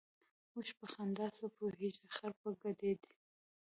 ـ 0.27 0.53
اوښ 0.53 0.67
په 0.79 0.85
خندا 0.93 1.27
څه 1.37 1.45
پوهېږي، 1.57 2.05
خر 2.15 2.31
په 2.41 2.49
ګډېدا. 2.61 3.11